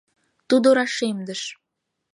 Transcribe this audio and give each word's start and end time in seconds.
Тудо 0.49 0.67
рашемдыш: 0.77 1.41